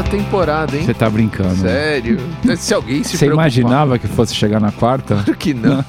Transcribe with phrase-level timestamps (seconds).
[0.00, 0.84] quarta temporada, hein?
[0.84, 1.56] Você tá brincando.
[1.56, 2.18] Sério?
[2.56, 5.16] Se alguém se Você imaginava que fosse chegar na quarta?
[5.16, 5.84] Claro que não.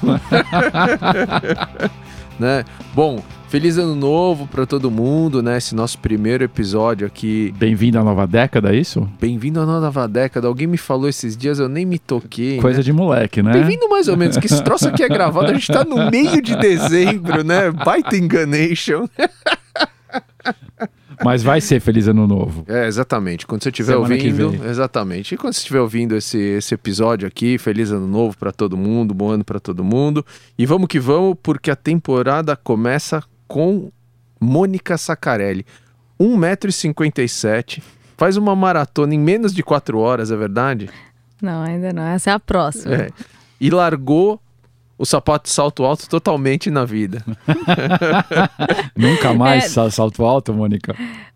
[2.38, 2.64] né?
[2.94, 5.56] Bom, feliz ano novo para todo mundo, né?
[5.56, 7.54] Esse nosso primeiro episódio aqui.
[7.56, 9.08] Bem-vindo à nova década, é isso?
[9.20, 10.46] Bem-vindo à nova década.
[10.46, 12.58] Alguém me falou esses dias, eu nem me toquei.
[12.58, 12.84] Coisa né?
[12.84, 13.52] de moleque, né?
[13.52, 16.42] Bem-vindo mais ou menos, que esse troço aqui é gravado, a gente tá no meio
[16.42, 17.70] de dezembro, né?
[17.70, 19.08] Baita enganation.
[21.24, 22.64] Mas vai ser Feliz Ano Novo.
[22.66, 23.46] É, exatamente.
[23.46, 24.64] Quando você estiver ouvindo.
[24.64, 25.34] Exatamente.
[25.34, 29.14] E quando você estiver ouvindo esse, esse episódio aqui, Feliz Ano Novo para todo mundo,
[29.14, 30.24] bom ano para todo mundo.
[30.58, 33.90] E vamos que vamos, porque a temporada começa com
[34.40, 35.64] Mônica Sacarelli.
[36.20, 37.82] 1,57m.
[38.16, 40.88] Faz uma maratona em menos de 4 horas, é verdade?
[41.40, 42.02] Não, ainda não.
[42.04, 42.94] Essa é a próxima.
[42.94, 43.08] É.
[43.60, 44.40] E largou
[44.98, 47.24] o sapato de salto alto totalmente na vida.
[48.96, 49.68] Nunca mais é...
[49.90, 50.94] salto alto, Mônica?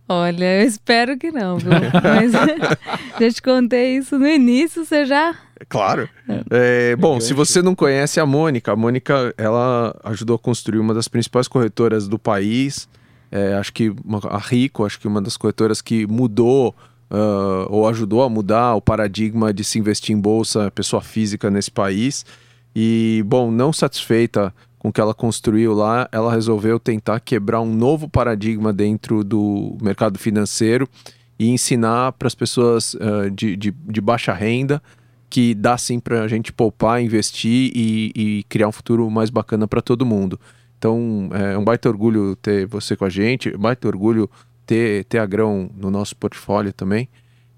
[0.08, 1.70] Olha, eu espero que não, viu?
[1.70, 2.32] Mas
[3.20, 5.34] já te contei isso no início, você já.
[5.68, 6.08] Claro.
[6.50, 10.94] É, bom, se você não conhece a Mônica, a Mônica ela ajudou a construir uma
[10.94, 12.88] das principais corretoras do país.
[13.32, 16.74] É, acho que uma, a Rico, acho que uma das corretoras que mudou
[17.10, 21.70] uh, ou ajudou a mudar o paradigma de se investir em bolsa pessoa física nesse
[21.70, 22.24] país.
[22.78, 27.74] E, bom, não satisfeita com o que ela construiu lá, ela resolveu tentar quebrar um
[27.74, 30.86] novo paradigma dentro do mercado financeiro
[31.38, 34.82] e ensinar para as pessoas uh, de, de, de, baixa renda
[35.30, 39.66] que dá sim para a gente poupar, investir e, e, criar um futuro mais bacana
[39.66, 40.38] para todo mundo.
[40.76, 44.30] Então é um baita orgulho ter você com a gente, baita orgulho
[44.66, 47.08] ter, ter a Grão no nosso portfólio também.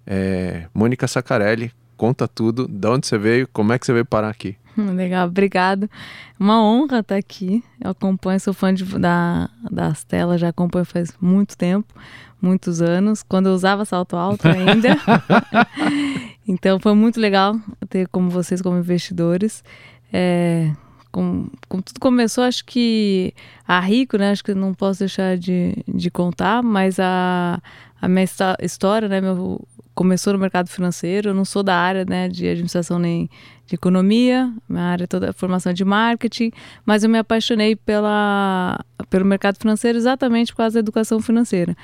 [0.06, 4.28] É, Mônica Sacarelli, conta tudo, de onde você veio, como é que você veio parar
[4.28, 4.56] aqui.
[4.94, 5.90] Legal, obrigado.
[6.38, 7.62] Uma honra estar aqui.
[7.80, 11.92] Eu acompanho, sou fã de, da, das telas, já acompanho faz muito tempo,
[12.40, 14.96] muitos anos, quando eu usava salto alto ainda.
[16.46, 17.56] então foi muito legal
[17.88, 19.64] ter como vocês como investidores.
[20.12, 20.70] É,
[21.10, 23.34] como, como, tudo começou, acho que
[23.66, 24.30] a Rico, né?
[24.30, 27.60] Acho que não posso deixar de, de contar, mas a,
[28.00, 28.26] a minha
[28.60, 29.20] história, né?
[29.20, 29.60] Meu,
[29.98, 31.30] começou no mercado financeiro.
[31.30, 33.28] Eu não sou da área né, de administração nem
[33.66, 36.52] de economia, minha área é toda formação de marketing,
[36.86, 38.78] mas eu me apaixonei pela,
[39.10, 41.76] pelo mercado financeiro exatamente por causa da educação financeira.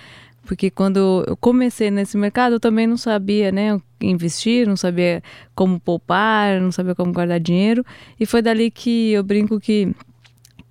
[0.46, 5.20] Porque quando eu comecei nesse mercado, eu também não sabia né, investir, não sabia
[5.52, 7.84] como poupar, não sabia como guardar dinheiro.
[8.20, 9.92] E foi dali que eu brinco que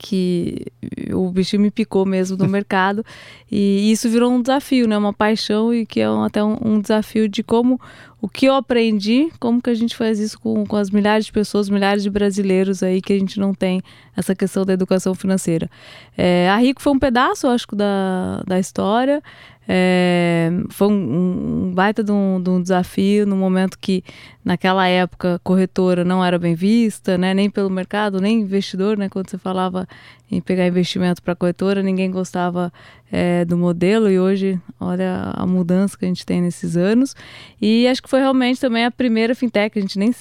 [0.03, 0.65] que
[1.13, 3.05] o bicho me picou mesmo no mercado
[3.49, 4.97] e isso virou um desafio, né?
[4.97, 7.79] Uma paixão e que é um, até um, um, desafio de como
[8.23, 11.31] o que eu aprendi, como que a gente faz isso com, com as milhares de
[11.33, 13.81] pessoas, milhares de brasileiros aí que a gente não tem
[14.15, 15.69] essa questão da educação financeira.
[16.17, 19.21] É, a Rico foi um pedaço, eu acho, da, da história.
[19.67, 24.03] É, foi um, um baita de um, de um, desafio no momento que,
[24.43, 29.29] naquela época, corretora não era bem vista, né, nem pelo mercado, nem investidor, né, quando
[29.29, 29.87] você falava
[30.29, 32.73] em pegar investimento para corretora, ninguém gostava
[33.11, 37.15] é, do modelo e hoje, olha a mudança que a gente tem nesses anos.
[37.61, 40.13] E acho que foi realmente também a primeira fintech, a gente nem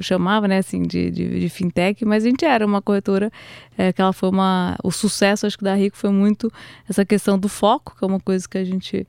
[0.00, 3.30] chamava né, assim, de, de, de fintech, mas a gente era uma corretora
[3.76, 4.78] é, que ela foi uma.
[4.82, 6.50] O sucesso, acho que da Rico foi muito
[6.88, 9.06] essa questão do foco, que é uma coisa que a gente.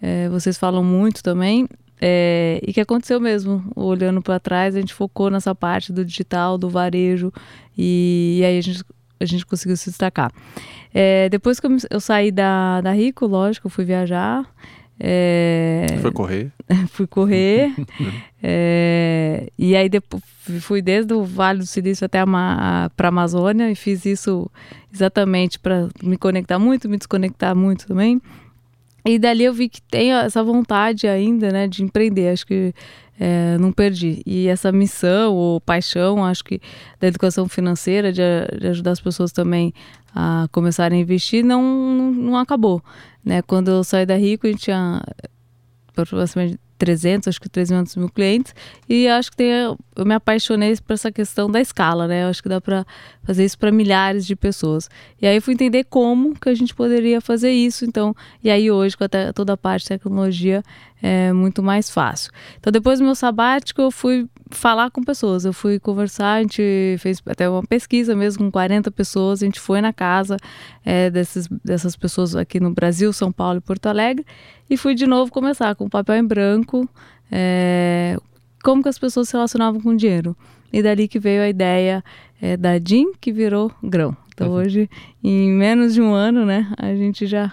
[0.00, 1.68] É, vocês falam muito também.
[2.00, 6.56] É, e que aconteceu mesmo, olhando para trás, a gente focou nessa parte do digital,
[6.56, 7.30] do varejo,
[7.76, 8.82] e, e aí a gente
[9.20, 10.32] a gente conseguiu se destacar.
[10.94, 14.46] É, depois que eu, eu, saí da, da Rico, lógico, eu fui viajar.
[15.00, 16.52] É, foi correr?
[16.90, 17.72] fui correr.
[18.42, 20.22] é, e aí depois
[20.60, 24.50] fui desde o Vale do Silício até para a Amazônia e fiz isso
[24.92, 28.20] exatamente para me conectar muito, me desconectar muito também.
[29.04, 32.30] E dali eu vi que tenho essa vontade ainda, né, de empreender.
[32.30, 32.74] Acho que
[33.18, 34.22] é, não perdi.
[34.24, 36.60] E essa missão ou paixão, acho que
[37.00, 38.22] da educação financeira, de,
[38.58, 39.72] de, ajudar as pessoas também
[40.14, 41.62] a começarem a investir, não,
[42.12, 42.82] não, acabou.
[43.24, 43.42] Né?
[43.42, 45.02] Quando eu saí da Rico, a gente tinha
[45.88, 48.54] aproximadamente 300, acho que 300 mil clientes,
[48.88, 49.50] e acho que tem,
[49.96, 52.24] eu me apaixonei por essa questão da escala, né?
[52.24, 52.86] Eu acho que dá para
[53.22, 54.88] fazer isso para milhares de pessoas.
[55.20, 58.96] E aí fui entender como que a gente poderia fazer isso, então, e aí hoje
[58.96, 60.62] com até toda a parte de tecnologia
[61.02, 62.30] é muito mais fácil.
[62.58, 66.96] Então depois do meu sabático eu fui falar com pessoas, eu fui conversar, a gente
[66.98, 70.36] fez até uma pesquisa mesmo com 40 pessoas, a gente foi na casa
[70.84, 74.24] é, desses, dessas pessoas aqui no Brasil, São Paulo e Porto Alegre,
[74.68, 76.88] e fui de novo começar com papel em branco,
[77.30, 78.16] é,
[78.62, 80.36] como que as pessoas se relacionavam com dinheiro.
[80.72, 82.04] E dali que veio a ideia
[82.40, 84.16] é, da DIN, que virou grão.
[84.34, 84.54] Então uhum.
[84.54, 84.88] hoje,
[85.24, 87.52] em menos de um ano, né, a gente já,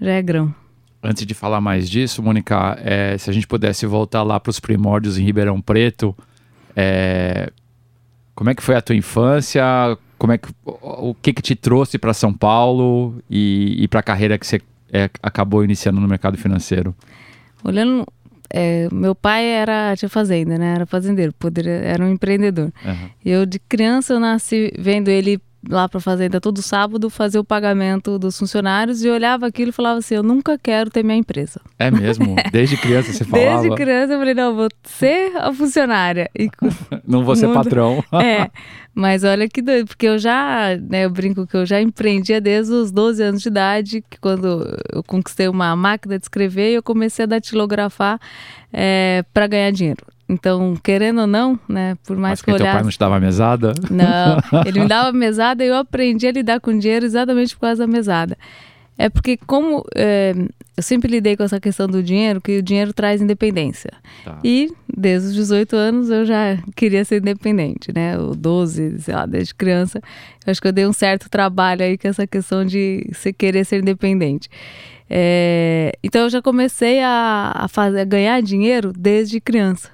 [0.00, 0.54] já é grão.
[1.02, 4.60] Antes de falar mais disso, Mônica, é, se a gente pudesse voltar lá para os
[4.60, 6.14] primórdios em Ribeirão Preto,
[6.76, 7.50] é,
[8.34, 9.62] como é que foi a tua infância?
[10.18, 14.02] Como é que, o que, que te trouxe para São Paulo e, e para a
[14.02, 14.60] carreira que você
[14.92, 16.94] é, acabou iniciando no mercado financeiro?
[17.64, 18.06] Olhando,
[18.48, 20.74] é, meu pai era tinha fazenda, né?
[20.74, 22.72] Era fazendeiro, poderia, era um empreendedor.
[22.84, 23.10] Uhum.
[23.24, 27.44] Eu de criança eu nasci vendo ele lá para a fazenda todo sábado fazer o
[27.44, 31.60] pagamento dos funcionários e olhava aquilo e falava assim, eu nunca quero ter minha empresa.
[31.78, 32.34] É mesmo?
[32.50, 33.60] Desde criança você falava?
[33.62, 36.30] Desde criança eu falei, não, vou ser a funcionária.
[36.38, 36.48] E
[37.06, 38.02] não vou ser mundo- patrão.
[38.22, 38.50] é,
[38.94, 42.72] mas olha que doido, porque eu já, né, eu brinco que eu já empreendia desde
[42.72, 47.24] os 12 anos de idade, que quando eu conquistei uma máquina de escrever, eu comecei
[47.24, 48.18] a datilografar
[48.72, 50.04] é, para ganhar dinheiro.
[50.30, 52.84] Então, querendo ou não, né, por mais Mas que que eu teu pai olhasse...
[52.84, 53.72] não te dava mesada?
[53.90, 57.84] Não, ele me dava mesada e eu aprendi a lidar com dinheiro exatamente por causa
[57.84, 58.38] da mesada.
[58.96, 60.34] É porque como é,
[60.76, 63.90] eu sempre lidei com essa questão do dinheiro, que o dinheiro traz independência.
[64.24, 64.38] Tá.
[64.44, 68.18] E desde os 18 anos eu já queria ser independente, né?
[68.18, 70.00] O 12, sei lá, desde criança.
[70.46, 73.64] Eu acho que eu dei um certo trabalho aí com essa questão de se querer
[73.64, 74.48] ser independente.
[75.08, 79.90] É, então eu já comecei a, a, fazer, a ganhar dinheiro desde criança.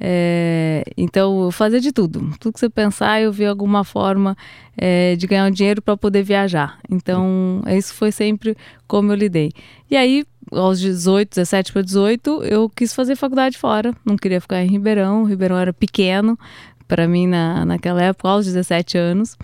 [0.00, 2.20] É, então fazia de tudo.
[2.38, 4.36] Tudo que você pensar, eu vi alguma forma
[4.76, 6.78] é, de ganhar um dinheiro para poder viajar.
[6.88, 8.56] Então, isso foi sempre
[8.86, 9.50] como eu lidei.
[9.90, 13.92] E aí, aos 18, 17 para 18, eu quis fazer faculdade fora.
[14.04, 15.24] Não queria ficar em Ribeirão.
[15.24, 16.38] Ribeirão era pequeno
[16.86, 19.36] para mim na, naquela época, aos 17 anos.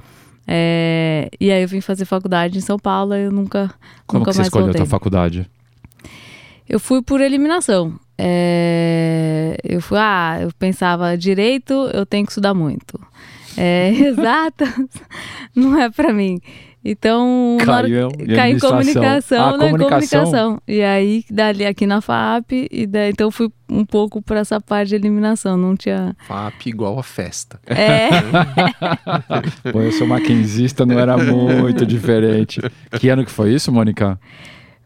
[0.46, 3.14] É, e aí eu vim fazer faculdade em São Paulo.
[3.14, 3.74] Eu nunca,
[4.06, 4.80] Como nunca que você mais escolheu a voltei.
[4.82, 5.50] tua faculdade?
[6.68, 7.98] Eu fui por eliminação.
[8.16, 12.98] É, eu fui, ah, eu pensava, direito, eu tenho que estudar muito.
[13.56, 14.68] É, exatas,
[15.54, 16.40] não é pra mim.
[16.86, 17.88] Então, na hora-
[18.36, 20.24] Caiu em comunicação, Ah, né, comunicação.
[20.24, 20.62] comunicação.
[20.68, 24.90] E aí, dali aqui na FAP, e daí, então fui um pouco pra essa parte
[24.90, 26.14] de eliminação, não tinha...
[26.28, 27.58] FAP igual a festa.
[27.66, 28.10] É,
[29.72, 32.60] Pô, eu sou maquinzista, não era muito diferente.
[33.00, 34.20] Que ano que foi isso, Mônica?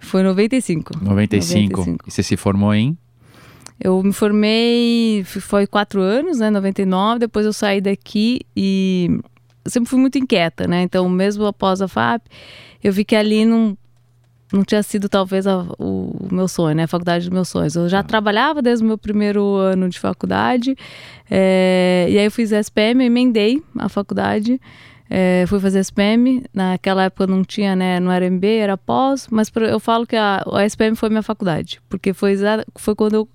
[0.00, 0.92] foi 95.
[1.02, 1.80] 95.
[1.84, 2.06] 95.
[2.06, 2.96] E você se formou em?
[3.80, 9.08] Eu me formei, foi quatro anos, né, 99, depois eu saí daqui e
[9.64, 12.22] eu sempre fui muito inquieta, né, então mesmo após a FAP,
[12.82, 13.76] eu vi que ali não,
[14.52, 17.76] não tinha sido talvez a- o, o meu sonho, né, a faculdade dos meus sonhos.
[17.76, 20.74] Eu já trabalhava desde o meu primeiro ano de faculdade,
[21.30, 24.60] é, e aí eu fiz SPM, emendei a faculdade,
[25.10, 29.50] é, fui fazer SPM, naquela época não tinha, né, não era MB, era pós, mas
[29.54, 32.36] eu falo que a, a SPM foi minha faculdade, porque foi,
[32.76, 33.28] foi quando eu,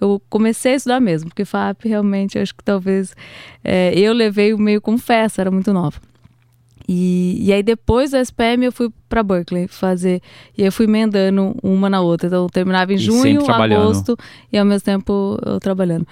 [0.00, 3.14] eu comecei a estudar mesmo, porque FAP realmente, acho que talvez,
[3.62, 6.00] é, eu levei meio como festa, era muito nova.
[6.92, 10.20] E, e aí depois da SPM eu fui para Berkeley fazer,
[10.58, 14.16] e eu fui emendando uma na outra, então eu terminava em E junho, agosto,
[14.52, 16.04] e ao mesmo tempo eu trabalhando.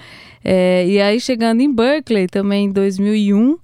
[0.45, 3.59] É, e aí chegando em Berkeley, também em 2001,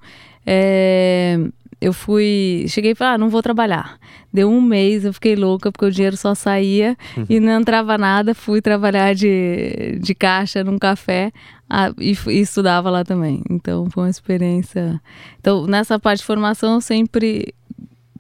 [0.47, 1.39] é,
[1.81, 2.65] eu fui.
[2.69, 3.99] Cheguei e falei, ah, não vou trabalhar.
[4.33, 6.97] Deu um mês, eu fiquei louca, porque o dinheiro só saía
[7.29, 8.35] e não entrava nada.
[8.35, 11.31] Fui trabalhar de, de caixa num café
[11.69, 13.43] ah, e, e estudava lá também.
[13.51, 15.01] Então foi uma experiência.
[15.39, 17.55] Então, nessa parte de formação, eu sempre.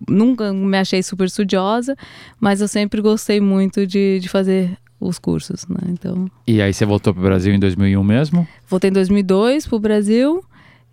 [0.07, 1.97] Nunca me achei super estudiosa,
[2.38, 5.78] mas eu sempre gostei muito de, de fazer os cursos, né?
[5.88, 8.47] Então, E aí você voltou pro Brasil em 2001 mesmo?
[8.69, 10.45] voltei em 2002 pro Brasil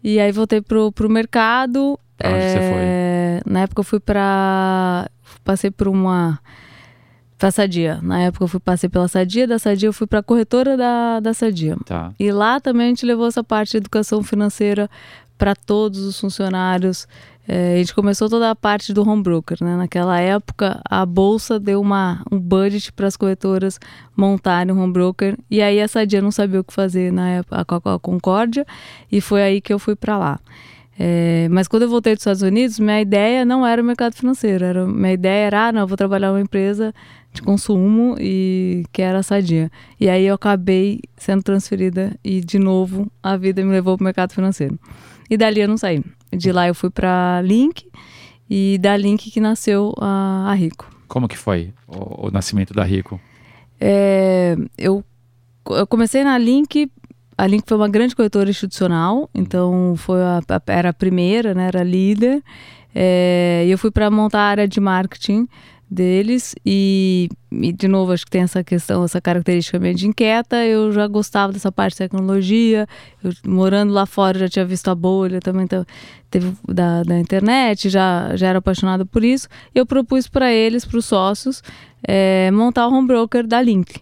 [0.03, 1.99] e aí voltei pro, pro mercado.
[2.23, 5.09] Onde você É, Na época eu fui pra.
[5.43, 6.39] Passei por uma.
[7.37, 7.99] Pra Sadia.
[8.03, 11.33] Na época eu fui, passei pela Sadia, da Sadia eu fui pra corretora da, da
[11.33, 11.75] Sadia.
[11.85, 12.13] Tá.
[12.19, 14.87] E lá também a gente levou essa parte de educação financeira
[15.39, 17.07] para todos os funcionários.
[17.47, 19.75] É, a gente começou toda a parte do home broker, né?
[19.75, 23.79] Naquela época, a bolsa deu uma, um budget para as corretoras
[24.15, 25.37] montarem um home broker.
[25.49, 28.65] E aí a Sadia não sabia o que fazer na época com a Concórdia.
[29.11, 30.39] E foi aí que eu fui para lá.
[30.99, 34.63] É, mas quando eu voltei dos Estados Unidos, minha ideia não era o mercado financeiro.
[34.63, 36.93] Era, minha ideia era, ah, não, eu vou trabalhar numa empresa
[37.33, 39.71] de consumo e que era a Sadia.
[39.99, 44.05] E aí eu acabei sendo transferida e, de novo, a vida me levou para o
[44.05, 44.77] mercado financeiro.
[45.31, 46.03] E dali eu não saí.
[46.31, 47.89] De lá eu fui para Link
[48.49, 50.89] e da Link que nasceu a, a Rico.
[51.07, 53.17] Como que foi o, o nascimento da Rico?
[53.79, 55.03] É, eu,
[55.69, 56.91] eu comecei na Link.
[57.37, 61.67] A Link foi uma grande corretora institucional, então foi a, a- era a primeira, né,
[61.67, 62.43] era a líder.
[62.93, 65.47] É, e eu fui para montar a área de marketing
[65.91, 70.55] deles e, e, de novo acho que tem essa questão essa característica meio de inquieta
[70.65, 72.87] eu já gostava dessa parte de tecnologia
[73.21, 75.67] eu, morando lá fora já tinha visto a bolha também
[76.29, 80.97] teve da, da internet já já era apaixonada por isso eu propus para eles para
[80.97, 81.61] os sócios
[82.07, 83.99] é, montar o home broker da Link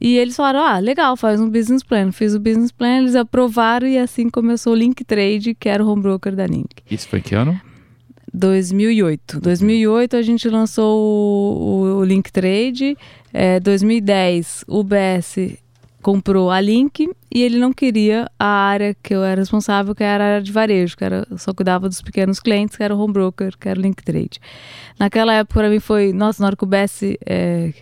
[0.00, 2.10] e eles falaram, ah, legal, faz um business plan.
[2.10, 5.88] Fiz o business plan, eles aprovaram e assim começou o Link Trade, que era o
[5.88, 6.70] home broker da Link.
[6.90, 7.60] Isso foi que ano?
[8.32, 9.40] 2008.
[9.40, 12.96] 2008 a gente lançou o, o Link Trade.
[13.32, 15.58] É, 2010 o BS
[16.02, 20.24] comprou a Link e ele não queria a área que eu era responsável, que era
[20.24, 23.12] a área de varejo, que era só cuidava dos pequenos clientes, que era o home
[23.12, 24.40] broker, que era o Link Trade.
[24.98, 27.72] Naquela época para mim foi, nossa, na hora que o BS é,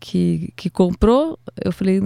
[0.00, 2.00] que, que comprou, eu falei,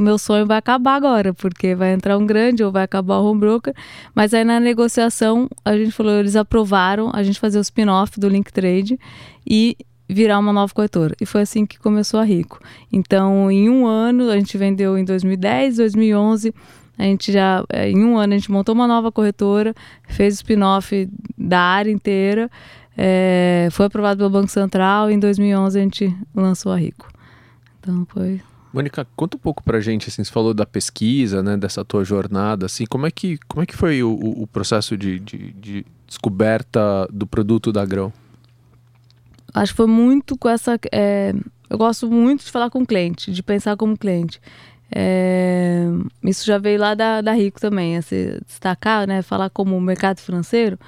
[0.00, 3.40] meu sonho vai acabar agora, porque vai entrar um grande ou vai acabar o home
[3.40, 3.74] broker.
[4.14, 8.28] Mas aí na negociação, a gente falou, eles aprovaram a gente fazer o spin-off do
[8.28, 8.98] Link Trade
[9.46, 9.76] e
[10.08, 11.14] virar uma nova corretora.
[11.20, 12.60] E foi assim que começou a Rico.
[12.92, 16.54] Então, em um ano, a gente vendeu em 2010, 2011,
[16.98, 19.74] a gente já, é, em um ano, a gente montou uma nova corretora,
[20.08, 22.50] fez o spin-off da área inteira,
[22.96, 27.15] é, foi aprovado pelo Banco Central, em 2011 a gente lançou a Rico.
[27.86, 28.40] Então foi.
[28.72, 32.66] Mônica, conta um pouco pra gente, assim, você falou da pesquisa, né, dessa tua jornada,
[32.66, 37.06] assim, como é que, como é que foi o, o processo de, de, de, descoberta
[37.10, 38.12] do produto da Grão?
[39.54, 40.78] Acho que foi muito com essa...
[40.92, 41.32] É,
[41.70, 44.40] eu gosto muito de falar com o cliente, de pensar como cliente.
[44.94, 45.86] É,
[46.22, 50.78] isso já veio lá da, da Rico também, se destacar, né, falar como mercado financeiro,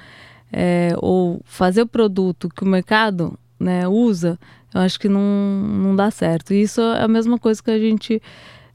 [0.51, 4.39] é, ou fazer o produto que o mercado né, usa,
[4.73, 6.53] eu acho que não, não dá certo.
[6.53, 8.21] E isso é a mesma coisa que a gente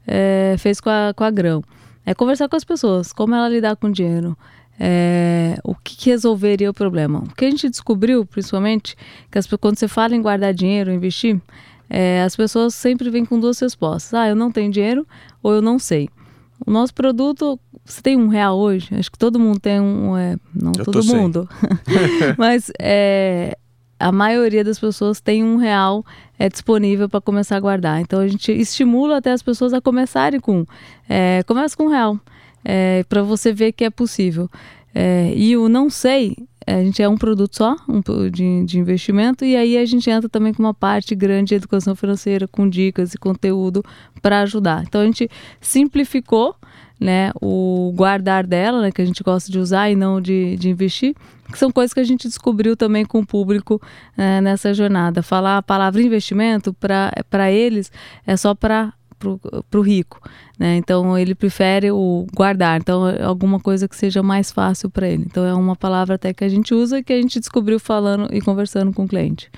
[0.05, 1.63] é, fez com a, com a Grão.
[2.05, 4.37] É conversar com as pessoas, como ela lidar com o dinheiro.
[4.79, 7.19] É, o que, que, resolveria o problema.
[7.19, 8.95] O que a gente descobriu, principalmente,
[9.31, 11.41] que as, quando você fala em guardar dinheiro, investir,
[11.89, 14.13] é, as pessoas sempre vêm com duas respostas.
[14.13, 15.07] Ah, eu não tenho dinheiro
[15.41, 16.09] ou eu não sei.
[16.65, 18.89] O nosso produto, você tem um real hoje?
[18.95, 20.17] Acho que todo mundo tem um.
[20.17, 21.47] É, não eu todo mundo.
[22.37, 23.57] Mas é,
[23.99, 26.05] a maioria das pessoas tem um real
[26.37, 28.01] é, disponível para começar a guardar.
[28.01, 30.65] Então a gente estimula até as pessoas a começarem com.
[31.07, 32.19] É, começa com um real,
[32.63, 34.49] é, para você ver que é possível.
[34.93, 39.45] É, e o não sei, a gente é um produto só um, de, de investimento,
[39.45, 43.13] e aí a gente entra também com uma parte grande de educação financeira, com dicas
[43.13, 43.83] e conteúdo
[44.21, 44.83] para ajudar.
[44.83, 46.55] Então a gente simplificou
[46.99, 50.69] né, o guardar dela, né, que a gente gosta de usar e não de, de
[50.69, 51.15] investir,
[51.51, 53.81] que são coisas que a gente descobriu também com o público
[54.17, 55.21] é, nessa jornada.
[55.21, 57.91] Falar a palavra investimento para eles
[58.25, 58.93] é só para
[59.69, 60.21] para o rico,
[60.59, 60.75] né?
[60.75, 65.23] Então ele prefere o guardar, então é alguma coisa que seja mais fácil para ele.
[65.25, 68.27] Então é uma palavra até que a gente usa e que a gente descobriu falando
[68.33, 69.49] e conversando com o cliente.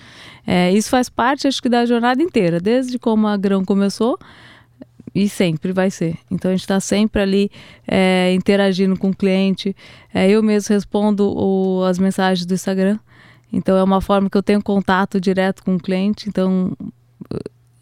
[0.45, 4.17] É, isso faz parte, acho que da jornada inteira, desde como a Grão começou
[5.13, 6.17] e sempre vai ser.
[6.29, 7.51] Então a gente está sempre ali
[7.87, 9.75] é, interagindo com o cliente.
[10.13, 12.99] É, eu mesmo respondo o, as mensagens do Instagram.
[13.51, 16.27] Então é uma forma que eu tenho contato direto com o cliente.
[16.27, 16.75] Então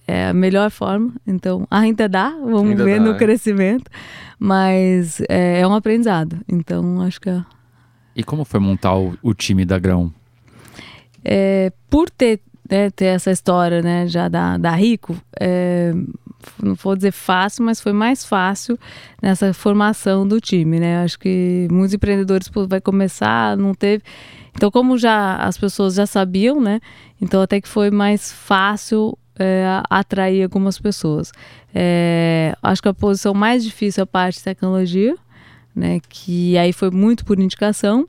[0.08, 1.13] é a melhor forma.
[1.25, 3.17] Então ainda dá, vamos ainda ver dá, no é.
[3.17, 3.89] crescimento,
[4.39, 6.39] mas é, é, um aprendizado.
[6.48, 7.29] Então acho que.
[7.29, 7.44] É...
[8.15, 10.13] E como foi montar o, o time da Grão?
[11.24, 12.39] É, por ter,
[12.70, 15.91] né, ter essa história né, já da, da Rico, é,
[16.61, 18.77] não vou dizer fácil, mas foi mais fácil
[19.21, 21.03] nessa formação do time, né?
[21.03, 24.03] Acho que muitos empreendedores pô, vai começar, não teve.
[24.55, 26.79] Então, como já as pessoas já sabiam, né?
[27.21, 31.31] Então, até que foi mais fácil é, atrair algumas pessoas.
[31.73, 35.15] É, acho que a posição mais difícil é a parte de tecnologia,
[35.75, 35.99] né?
[36.07, 38.07] Que aí foi muito por indicação.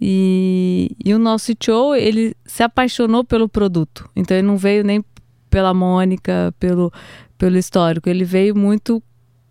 [0.00, 4.08] E, e o nosso CTO, ele se apaixonou pelo produto.
[4.16, 5.04] Então, ele não veio nem
[5.48, 6.90] pela Mônica, pelo,
[7.42, 8.08] pelo histórico.
[8.08, 9.02] Ele veio muito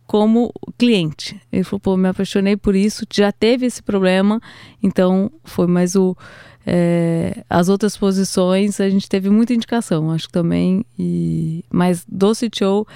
[0.08, 1.38] como cliente.
[1.52, 4.40] Ele falou, pô, me apaixonei por isso, já teve esse problema,
[4.82, 6.16] então foi mais o.
[6.66, 10.86] É, as outras posições a gente teve muita indicação, acho que também.
[10.98, 12.88] E, mas do CTO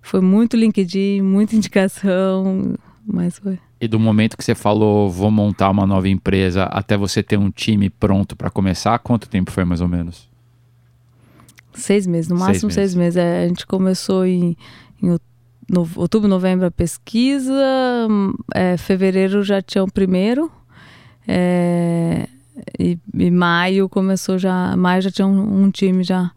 [0.00, 2.74] foi muito LinkedIn, muita indicação,
[3.06, 3.58] mas foi.
[3.78, 7.50] E do momento que você falou, vou montar uma nova empresa, até você ter um
[7.50, 10.26] time pronto para começar, quanto tempo foi mais ou menos?
[11.78, 13.14] Seis meses, no máximo seis meses.
[13.14, 13.16] Seis meses.
[13.16, 14.56] É, a gente começou em,
[15.02, 15.18] em
[15.68, 17.52] no, outubro, novembro a pesquisa,
[18.54, 20.50] é, fevereiro já tinha o primeiro,
[21.26, 22.26] é,
[22.78, 26.30] e, e, maio começou já, maio já tinha um, um time já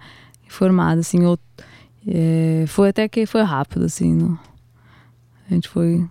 [0.49, 1.19] formado, assim,
[2.05, 4.37] é, foi até que foi rápido, assim, no,
[5.49, 6.05] a gente foi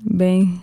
[0.00, 0.62] bem,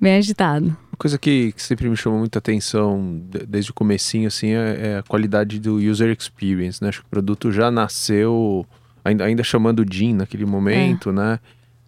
[0.00, 0.76] bem agitado.
[0.96, 4.98] Uma coisa que, que sempre me chamou muita atenção desde o comecinho, assim, é, é,
[4.98, 6.88] a qualidade do user experience, né?
[6.88, 8.66] Acho que o produto já nasceu,
[9.04, 11.12] ainda, ainda chamando Jean naquele momento, é.
[11.12, 11.40] né?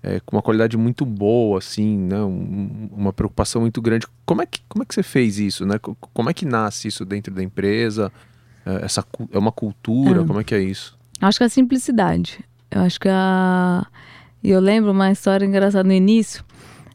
[0.02, 2.20] É, com uma qualidade muito boa, assim, né?
[2.20, 4.06] Um, uma preocupação muito grande.
[4.26, 5.78] Como é, que, como é que você fez isso, né?
[5.78, 8.12] Como é que nasce isso dentro da empresa?
[8.66, 10.20] É, essa, é uma cultura?
[10.20, 10.24] É.
[10.26, 10.98] Como é que é isso?
[11.18, 12.44] Acho que é a simplicidade.
[12.70, 13.86] Eu acho que a...
[14.44, 16.44] Eu lembro uma história engraçada no início,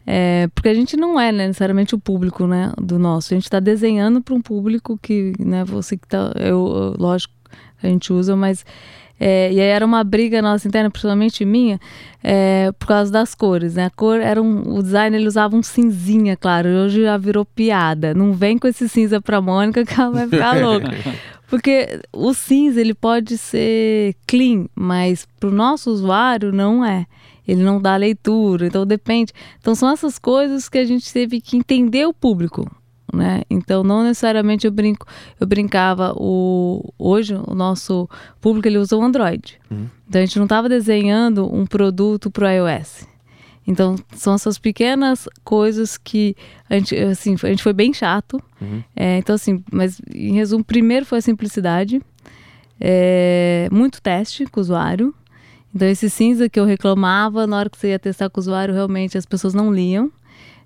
[0.05, 3.33] é, porque a gente não é né, necessariamente o público né, do nosso.
[3.33, 6.33] A gente está desenhando para um público que, né, você que tá.
[6.35, 7.33] Eu, lógico,
[7.81, 8.65] a gente usa, mas.
[9.19, 11.79] É, e aí era uma briga nossa interna, principalmente minha,
[12.21, 13.85] é, por causa das cores, né?
[13.85, 14.75] A cor era um.
[14.75, 16.67] O design ele usava um cinzinha, claro.
[16.67, 18.13] Hoje já virou piada.
[18.13, 20.89] Não vem com esse cinza pra Mônica que ela vai ficar louca.
[21.47, 27.05] Porque o cinza ele pode ser clean, mas para o nosso usuário não é
[27.47, 29.33] ele não dá leitura, então depende.
[29.59, 32.69] Então são essas coisas que a gente teve que entender o público,
[33.13, 33.41] né?
[33.49, 35.05] Então não necessariamente eu brinco,
[35.39, 38.09] eu brincava o hoje o nosso
[38.39, 39.59] público ele usa o Android.
[39.69, 39.87] Uhum.
[40.07, 43.07] Então a gente não estava desenhando um produto para o iOS.
[43.65, 46.35] Então são essas pequenas coisas que
[46.69, 48.41] a gente assim a gente foi bem chato.
[48.61, 48.83] Uhum.
[48.95, 52.01] É, então assim, mas em resumo, primeiro foi a simplicidade,
[52.79, 55.13] é, muito teste com o usuário.
[55.73, 58.73] Então, esse cinza que eu reclamava, na hora que você ia testar com o usuário,
[58.73, 60.11] realmente as pessoas não liam.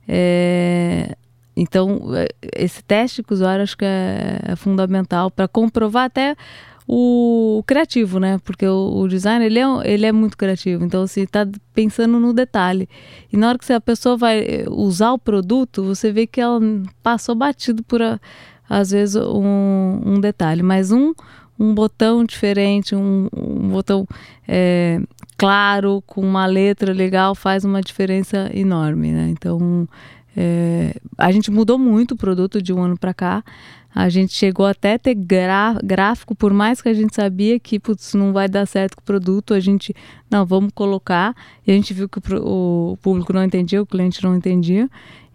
[0.07, 1.15] É...
[1.55, 6.35] Então, é, esse teste com o usuário acho que é, é fundamental para comprovar até
[6.87, 8.39] o, criativo, né?
[8.43, 10.85] Porque o, design, ele é, ele é muito criativo.
[10.85, 12.87] Então, você está pensando no detalhe.
[13.31, 16.61] E na hora que a pessoa vai eh, usar o produto, você vê que ela
[17.03, 18.01] passou batido por,
[18.69, 20.63] às vezes, um, um detalhe.
[20.63, 21.13] Mas um,
[21.59, 24.07] um botão diferente, um, um botão
[24.47, 24.99] é,
[25.37, 29.29] claro, com uma letra legal, faz uma diferença enorme, né?
[29.29, 29.87] Então,
[30.35, 33.43] é, a gente mudou muito o produto de um ano para cá.
[33.93, 38.13] A gente chegou até a ter gráfico, por mais que a gente sabia que putz,
[38.13, 39.95] não vai dar certo com o produto, a gente,
[40.29, 41.35] não, vamos colocar.
[41.65, 44.87] E a gente viu que o, o público não entendia, o cliente não entendia.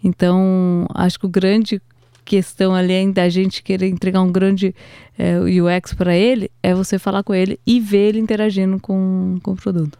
[0.05, 1.83] Então, acho que o grande
[2.25, 4.75] questão além da gente querer entregar um grande
[5.19, 9.53] é, UX para ele, é você falar com ele e ver ele interagindo com, com
[9.53, 9.99] o produto.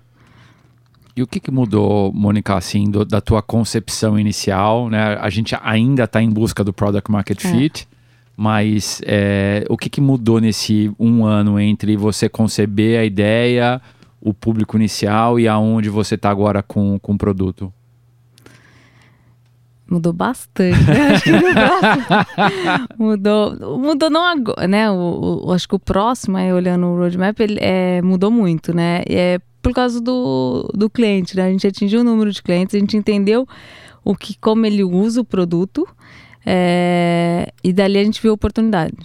[1.15, 4.89] E o que, que mudou, Mônica, assim, do, da tua concepção inicial?
[4.89, 5.19] Né?
[5.21, 7.49] A gente ainda está em busca do Product Market é.
[7.49, 7.87] Fit,
[8.35, 13.81] mas é, o que, que mudou nesse um ano entre você conceber a ideia,
[14.21, 17.71] o público inicial e aonde você está agora com, com o produto?
[19.93, 21.11] Mudou bastante, né?
[21.13, 24.91] Acho que mudou, mudou não agora, né?
[24.91, 29.03] O, o, acho que o próximo, aí, olhando o roadmap, ele é, mudou muito, né?
[29.07, 31.45] É por causa do, do cliente, né?
[31.45, 33.47] A gente atingiu o número de clientes, a gente entendeu
[34.03, 35.87] o que, como ele usa o produto,
[36.47, 38.97] é, e dali a gente viu a oportunidade.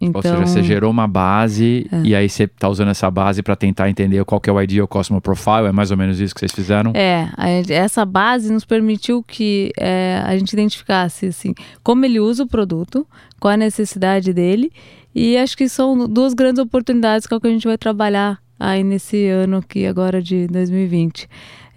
[0.00, 2.00] Então, Ou seja, você então, gerou uma base é.
[2.02, 4.86] e aí você está usando essa base para tentar entender qual que é o ideal
[4.86, 6.92] customer profile, é mais ou menos isso que vocês fizeram?
[6.94, 7.30] É,
[7.70, 13.06] essa base nos permitiu que é, a gente identificasse assim, como ele usa o produto,
[13.40, 14.70] qual a necessidade dele
[15.14, 19.26] e acho que são duas grandes oportunidades o que a gente vai trabalhar aí nesse
[19.28, 21.26] ano aqui agora de 2020.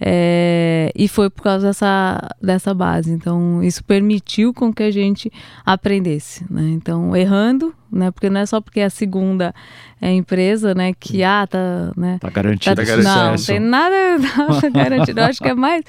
[0.01, 3.11] É, e foi por causa dessa, dessa base.
[3.11, 5.31] Então, isso permitiu com que a gente
[5.65, 6.45] aprendesse.
[6.49, 6.69] Né?
[6.69, 8.09] Então, errando, né?
[8.09, 9.53] Porque não é só porque é a segunda
[10.01, 10.93] é, empresa, né?
[10.97, 11.91] Que, ah, tá...
[11.97, 12.75] Né, tá garantida.
[12.75, 13.95] Tá, não, não tem nada,
[14.37, 15.19] nada garantido.
[15.19, 15.83] Eu acho que é mais,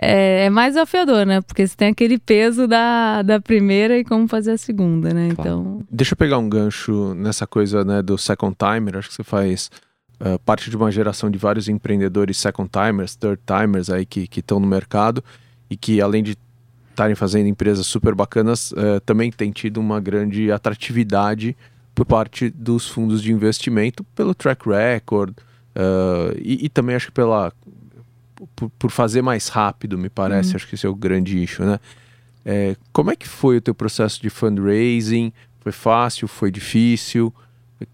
[0.00, 1.40] é, é, mais desafiador, né?
[1.40, 5.28] Porque você tem aquele peso da, da primeira e como fazer a segunda, né?
[5.32, 5.82] Então...
[5.90, 8.02] Deixa eu pegar um gancho nessa coisa, né?
[8.02, 8.98] Do second timer.
[8.98, 9.68] Acho que você faz
[10.20, 14.60] uh, parte de uma geração de vários empreendedores second timers, third timers aí que estão
[14.60, 15.22] no mercado
[15.70, 16.36] e que além de
[16.90, 21.56] estarem fazendo empresas super bacanas, uh, também tem tido uma grande atratividade
[21.94, 27.12] por parte dos fundos de investimento pelo track record uh, e, e, também acho que
[27.12, 27.52] pela
[28.54, 30.56] por, por, fazer mais rápido, me parece, uhum.
[30.56, 31.80] acho que esse é o grande issue, né?
[32.44, 35.32] É, como é que foi o teu processo de fundraising?
[35.60, 36.26] Foi fácil?
[36.28, 37.34] Foi difícil?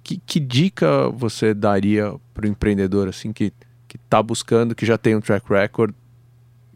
[0.02, 3.52] Que, que dica você daria para o empreendedor assim que
[3.94, 5.94] que está buscando, que já tem um track record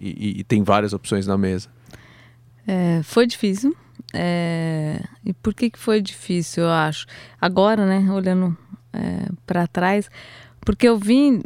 [0.00, 1.68] e, e, e tem várias opções na mesa?
[2.64, 3.76] É, foi difícil.
[4.14, 7.06] É, e por que, que foi difícil, eu acho?
[7.40, 8.56] Agora, né, olhando
[8.92, 10.08] é, para trás,
[10.60, 11.42] porque eu vim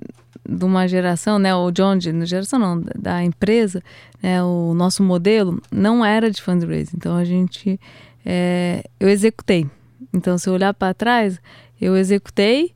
[0.47, 3.83] de uma geração, né, o John, de, geração não, da empresa,
[4.23, 6.97] né, o nosso modelo não era de fundraising.
[6.97, 7.81] Então a gente,
[8.27, 9.67] é, eu executei.
[10.13, 11.41] Então, se eu olhar para trás,
[11.81, 12.73] eu executei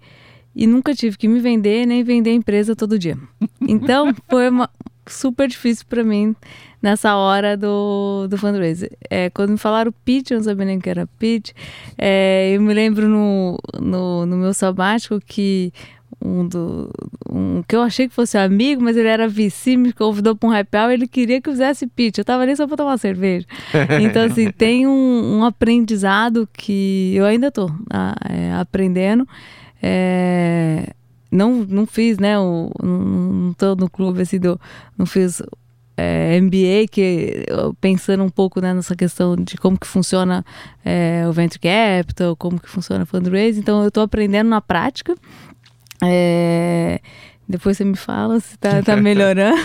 [0.54, 3.18] e nunca tive que me vender nem vender a empresa todo dia.
[3.68, 4.70] Então, foi uma,
[5.06, 6.34] super difícil para mim
[6.82, 8.92] nessa hora do, do fundraiser.
[9.10, 11.52] É, quando me falaram pitch, eu não sabia nem que era pitch.
[11.96, 15.72] É, eu me lembro no, no, no meu sabático que
[16.22, 16.90] um do
[17.30, 20.52] um que eu achei que fosse amigo, mas ele era vice, me convidou para um
[20.52, 22.18] happy hour, ele queria que eu fizesse pitch.
[22.18, 23.46] Eu tava ali só para tomar cerveja.
[24.00, 27.70] Então assim, tem um, um, aprendizado que eu ainda tô
[28.28, 29.26] é, aprendendo.
[29.82, 30.92] É,
[31.30, 32.38] não, não fiz, né?
[32.38, 34.60] O, não, tô no clube assim, do,
[34.96, 35.42] não fiz
[35.96, 37.46] é, MBA, que
[37.80, 40.44] pensando um pouco né, nessa questão de como que funciona
[40.84, 43.60] é, o venture capital, como que funciona o fundraising.
[43.60, 45.14] Então eu estou aprendendo na prática.
[46.02, 47.00] É,
[47.48, 49.60] depois você me fala se tá, tá melhorando.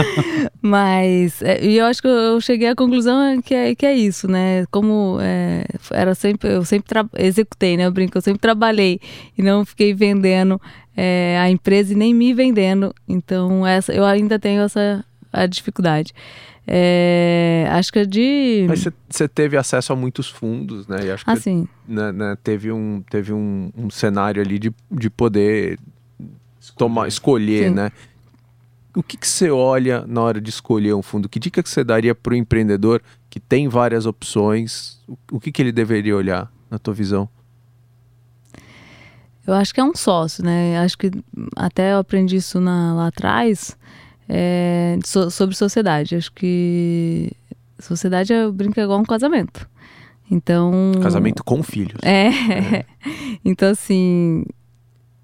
[0.60, 4.66] Mas é, eu acho que eu cheguei à conclusão que é, que é isso, né?
[4.70, 7.86] Como é, era sempre, eu sempre executei, né?
[7.86, 9.00] Eu brinco, eu sempre trabalhei
[9.38, 10.60] e não fiquei vendendo
[10.96, 12.92] é, a empresa e nem me vendendo.
[13.08, 16.12] Então, essa, eu ainda tenho essa a dificuldade.
[16.66, 18.64] É, acho que é de.
[18.68, 21.06] Mas você teve acesso a muitos fundos, né?
[21.06, 21.66] E acho que ah, sim.
[21.86, 25.78] Né, né, teve um, teve um, um, cenário ali de, de poder
[26.76, 27.74] tomar, escolher, sim.
[27.74, 27.90] né?
[28.94, 31.28] O que, que você olha na hora de escolher um fundo?
[31.28, 35.00] Que dica que você daria para o empreendedor que tem várias opções?
[35.08, 37.28] O, o que, que ele deveria olhar, na tua visão?
[39.46, 40.78] Eu acho que é um sócio, né?
[40.78, 41.10] Acho que
[41.56, 43.76] até eu aprendi isso na, lá atrás
[44.32, 46.14] é, so, sobre sociedade.
[46.14, 47.32] Acho que
[47.80, 49.68] sociedade é, brinca igual um casamento.
[50.30, 50.92] Então.
[51.02, 51.98] Casamento com filhos.
[52.02, 52.28] É.
[52.28, 52.84] é.
[53.44, 54.44] então, assim.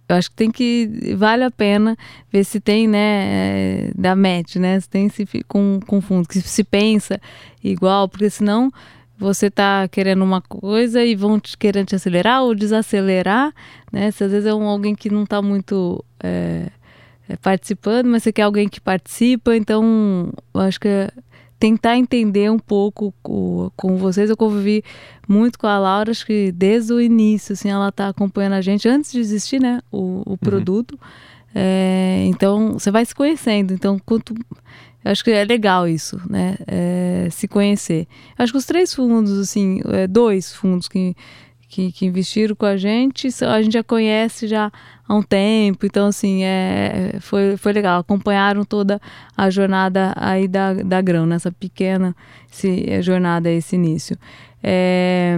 [0.09, 1.15] Eu acho que tem que.
[1.17, 1.97] Vale a pena
[2.33, 2.99] ver se tem, né?
[2.99, 4.79] É, da match, né?
[4.81, 7.21] Se tem se, com, com fundo, que se pensa
[7.63, 8.73] igual, porque senão
[9.19, 13.53] você tá querendo uma coisa e vão te, querendo te acelerar ou desacelerar,
[13.93, 14.11] né?
[14.11, 16.71] Se às vezes é um, alguém que não está muito é,
[17.43, 21.11] participando, mas você quer alguém que participa, então eu acho que é
[21.59, 24.29] tentar entender um pouco com, com vocês.
[24.29, 24.85] Eu convivi
[25.27, 28.89] muito com a Laura, acho que desde o início, assim, ela está acompanhando a gente
[28.89, 30.37] antes de existir, né, o, o uhum.
[30.37, 30.99] produto.
[31.55, 33.73] É, então, você vai se conhecendo.
[33.73, 34.35] Então, quanto
[35.07, 36.57] eu acho que é legal isso, né?
[36.67, 38.09] É, se conhecer.
[38.37, 41.15] Eu acho que os três fundos, assim, é, dois fundos que,
[41.77, 44.73] que, que, investiram com a gente, a gente já conhece já
[45.07, 48.01] há um tempo, então assim, é, foi, foi legal.
[48.01, 48.99] Acompanharam toda
[49.37, 52.17] a jornada aí da, da grão, nessa pequena
[52.51, 54.17] esse, é, jornada, esse início.
[54.63, 55.37] É,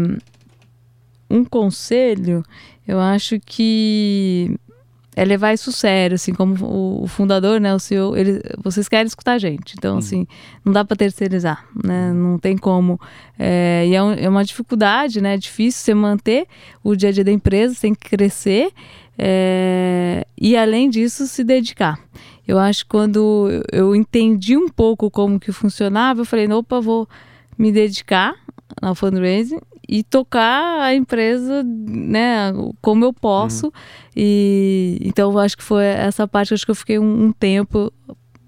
[1.28, 2.44] um conselho,
[2.86, 4.56] eu acho que
[5.18, 6.54] é levar isso sério, assim, como
[7.02, 9.98] o, fundador, né, o CEO, ele, vocês querem escutar a gente, então, uhum.
[9.98, 10.28] assim,
[10.64, 12.14] não dá para terceirizar, né, uhum.
[12.14, 13.00] não tem como,
[13.36, 16.46] é, e é, um, é, uma dificuldade, né, é difícil você manter
[16.84, 18.70] o dia a dia da empresa, tem que crescer,
[19.18, 21.98] é, e além disso, se dedicar.
[22.46, 27.08] Eu acho que quando eu entendi um pouco como que funcionava, eu falei, opa, vou
[27.58, 28.36] me dedicar
[28.80, 33.66] ao fundraising e tocar a empresa, né, como eu posso.
[33.66, 33.72] Uhum.
[34.14, 37.92] E então eu acho que foi essa parte acho que eu fiquei um, um tempo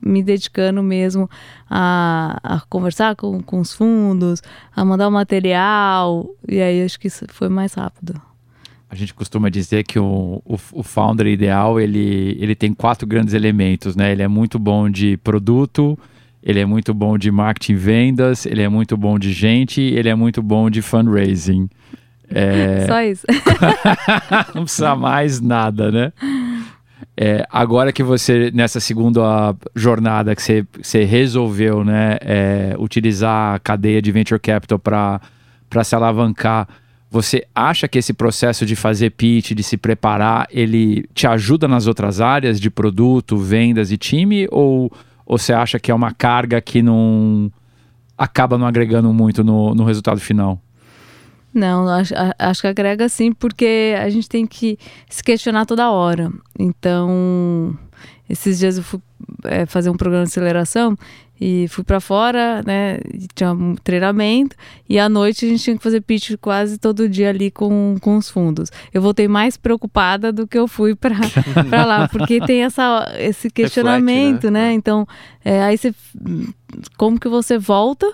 [0.02, 1.28] me dedicando mesmo
[1.68, 4.42] a, a conversar com, com os fundos,
[4.74, 8.20] a mandar o material, e aí acho que isso foi mais rápido.
[8.88, 13.34] A gente costuma dizer que o, o, o, founder ideal ele, ele tem quatro grandes
[13.34, 14.10] elementos, né?
[14.10, 15.96] Ele é muito bom de produto,
[16.42, 20.08] ele é muito bom de marketing e vendas, ele é muito bom de gente, ele
[20.08, 21.68] é muito bom de fundraising.
[22.28, 22.86] É...
[22.88, 23.26] Só isso.
[24.54, 26.12] Não precisa mais nada, né?
[27.16, 33.58] É, agora que você, nessa segunda jornada, que você, você resolveu né, é, utilizar a
[33.58, 36.66] cadeia de venture capital para se alavancar,
[37.10, 41.86] você acha que esse processo de fazer pitch, de se preparar, ele te ajuda nas
[41.86, 44.46] outras áreas de produto, vendas e time?
[44.50, 44.90] Ou
[45.30, 47.52] ou você acha que é uma carga que não
[48.18, 50.60] acaba não agregando muito no, no resultado final?
[51.54, 54.76] Não, acho, acho que agrega sim, porque a gente tem que
[55.08, 56.32] se questionar toda hora.
[56.58, 57.78] Então,
[58.28, 59.00] esses dias eu fui
[59.44, 60.96] é, fazer um programa de aceleração
[61.40, 62.98] e fui para fora, né?
[63.34, 64.54] Tinha um treinamento
[64.86, 68.18] e à noite a gente tinha que fazer pitch quase todo dia ali com, com
[68.18, 68.70] os fundos.
[68.92, 71.16] Eu voltei mais preocupada do que eu fui para
[71.86, 74.68] lá, porque tem essa, esse questionamento, Reflete, né?
[74.68, 74.72] né?
[74.74, 75.06] Então,
[75.42, 75.94] é, aí você.
[76.98, 78.06] Como que você volta?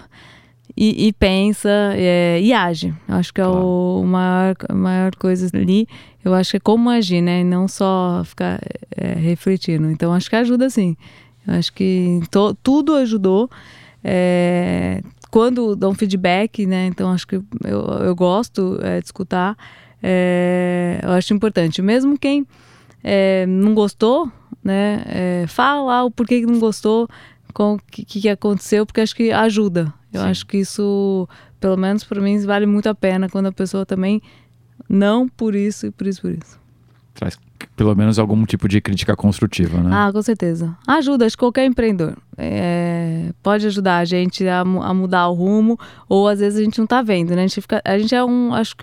[0.77, 2.95] E, e pensa é, e age.
[3.09, 3.67] Acho que é claro.
[3.67, 5.89] o maior, maior coisa ali.
[6.23, 7.41] Eu acho que é como agir, né?
[7.41, 8.61] E não só ficar
[8.95, 9.91] é, refletindo.
[9.91, 10.97] Então, acho que ajuda sim.
[11.46, 13.50] Eu acho que to, tudo ajudou.
[14.02, 16.87] É, quando dão feedback, né?
[16.87, 19.56] Então acho que eu, eu gosto é, de escutar.
[20.02, 21.82] É, eu acho importante.
[21.82, 22.46] Mesmo quem
[23.02, 24.30] é, não gostou,
[24.62, 25.02] né?
[25.06, 27.09] É, fala o porquê que não gostou.
[27.59, 29.92] o que, que aconteceu, porque acho que ajuda.
[30.12, 30.28] Eu Sim.
[30.28, 31.28] acho que isso,
[31.61, 34.22] pelo menos para mim, vale muito a pena quando a pessoa também
[34.88, 36.61] não por isso e por isso por isso.
[37.14, 37.38] Traz
[37.77, 39.91] pelo menos algum tipo de crítica construtiva, né?
[39.93, 40.75] Ah, com certeza.
[40.87, 45.79] Ajuda, acho que qualquer empreendedor é, pode ajudar a gente a, a, mudar o rumo,
[46.09, 47.45] ou às vezes a gente não está vendo, né?
[47.45, 48.75] A gente, fica, a gente é um, acho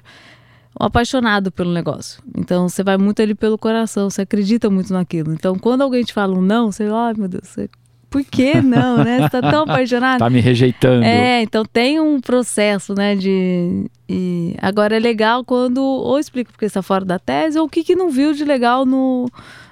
[0.79, 2.21] um apaixonado pelo negócio.
[2.37, 5.33] Então você vai muito ali pelo coração, você acredita muito naquilo.
[5.33, 7.69] Então quando alguém te fala um não, você, ai meu Deus, você
[8.13, 9.21] por que não, né?
[9.21, 10.19] Você tá tão apaixonado.
[10.19, 11.03] tá me rejeitando.
[11.03, 13.89] É, então tem um processo, né, de...
[14.07, 17.83] E agora é legal quando ou explica porque está fora da tese ou o que,
[17.83, 19.27] que não viu de legal no,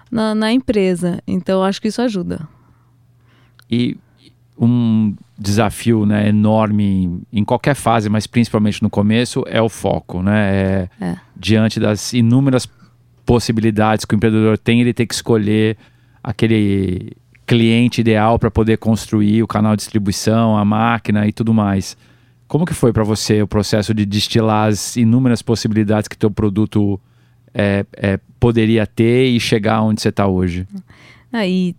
[0.09, 1.21] na, na empresa.
[1.27, 2.47] Então acho que isso ajuda.
[3.69, 3.95] E
[4.57, 10.23] um desafio né, enorme em qualquer fase, mas principalmente no começo, é o foco.
[10.23, 10.89] Né?
[10.99, 11.17] É, é.
[11.37, 12.67] Diante das inúmeras
[13.23, 15.77] possibilidades que o empreendedor tem, ele tem que escolher
[16.23, 17.11] aquele
[17.51, 21.97] cliente ideal para poder construir o canal de distribuição, a máquina e tudo mais.
[22.47, 26.97] Como que foi para você o processo de destilar as inúmeras possibilidades que teu produto
[27.53, 30.65] é, é, poderia ter e chegar onde você está hoje?
[31.29, 31.75] Aí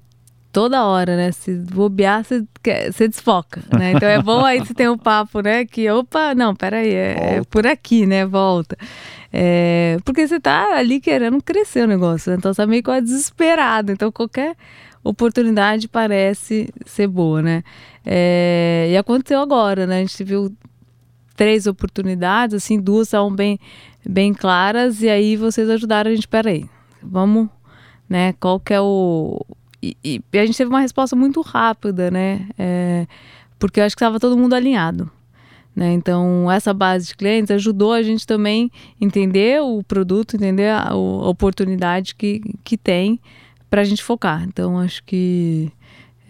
[0.53, 1.33] toda hora, né?
[1.33, 2.45] Se bobear, você,
[2.93, 3.93] você desfoca, né?
[3.93, 5.65] Então é bom aí você tem um papo, né?
[5.65, 8.27] Que, opa, não, peraí, é, é por aqui, né?
[8.27, 8.77] Volta.
[9.33, 12.37] É, porque você tá ali querendo crescer o negócio, né?
[12.39, 13.91] Então você tá meio quase desesperado.
[13.91, 14.55] Então qualquer
[15.03, 17.63] oportunidade parece ser boa, né?
[18.05, 19.99] É, e aconteceu agora, né?
[19.99, 20.55] A gente viu
[21.37, 23.59] três oportunidades, assim, duas estavam bem,
[24.07, 26.69] bem claras, e aí vocês ajudaram a gente, peraí,
[27.03, 27.49] vamos,
[28.09, 28.35] né?
[28.35, 29.45] Qual que é o.
[29.83, 32.49] E, e a gente teve uma resposta muito rápida, né?
[32.59, 33.07] É,
[33.59, 35.11] porque eu acho que estava todo mundo alinhado.
[35.75, 35.93] Né?
[35.95, 40.95] Então, essa base de clientes ajudou a gente também entender o produto, entender a, a
[40.95, 43.19] oportunidade que, que tem
[43.73, 44.45] para a gente focar.
[44.47, 45.73] Então, acho que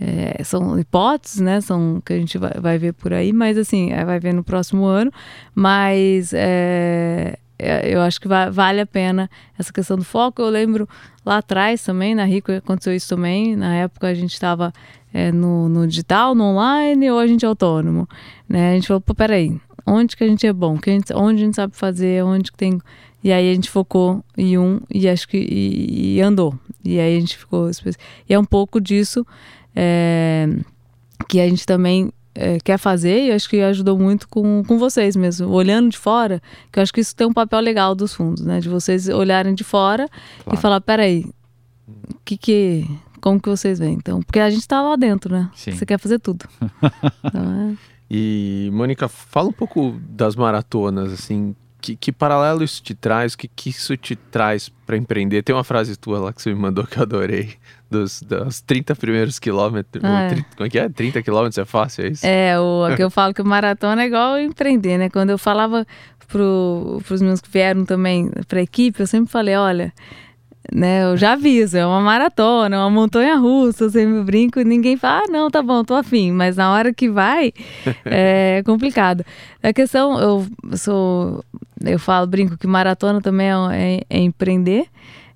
[0.00, 1.61] é, são hipóteses, né?
[1.61, 4.44] São que a gente vai, vai ver por aí, mas assim, é, vai ver no
[4.44, 5.11] próximo ano.
[5.52, 9.28] Mas é, é, eu acho que vale a pena
[9.59, 10.40] essa questão do foco.
[10.40, 10.88] Eu lembro
[11.26, 13.57] lá atrás também, na Rico aconteceu isso também.
[13.57, 14.72] Na época a gente estava
[15.12, 18.09] é, no, no, digital, no online, ou a gente é autônomo.
[18.48, 18.70] Né?
[18.70, 20.78] A gente falou, pô, peraí, onde que a gente é bom?
[20.78, 22.81] Que a gente, onde a gente sabe fazer, onde que tem
[23.22, 26.58] e aí a gente focou em um e acho que e, e andou.
[26.85, 27.70] E aí a gente ficou.
[28.28, 29.24] E é um pouco disso
[29.74, 30.48] é,
[31.28, 35.14] que a gente também é, quer fazer e acho que ajudou muito com, com vocês
[35.14, 35.48] mesmo.
[35.50, 38.61] Olhando de fora, que eu acho que isso tem um papel legal dos fundos, né?
[38.61, 40.08] De vocês olharem de fora
[40.42, 40.58] claro.
[40.58, 41.24] e falar, peraí,
[42.24, 42.87] que que.
[43.20, 43.94] Como que vocês veem?
[43.94, 45.48] Então, porque a gente está lá dentro, né?
[45.54, 45.70] Sim.
[45.70, 46.44] Você quer fazer tudo.
[47.24, 47.92] então, é...
[48.11, 53.34] E, Mônica, fala um pouco das maratonas, assim, que, que, paralelo isso te traz?
[53.34, 55.42] O que, que isso te traz para empreender?
[55.42, 57.54] Tem uma frase tua lá que você me mandou que eu adorei.
[57.90, 60.02] Dos, dos 30 primeiros quilômetros.
[60.02, 60.28] Ah, é.
[60.30, 60.88] 30, como é que é?
[60.88, 62.26] 30 quilômetros é fácil, é isso?
[62.26, 65.10] É, o que eu falo que o maratona é igual empreender, né?
[65.10, 65.86] Quando eu falava
[66.26, 69.92] para os meus que vieram também para a equipe, eu sempre falei: olha,
[70.74, 71.04] né?
[71.04, 74.96] Eu já aviso, é uma maratona, é uma montanha russa, eu sempre brinco e ninguém
[74.96, 76.32] fala, ah, não, tá bom, tô afim.
[76.32, 77.52] Mas na hora que vai,
[78.06, 79.24] é complicado.
[79.62, 81.44] A questão, eu sou,
[81.85, 84.87] eu falo, brinco que maratona também é, é, é empreender,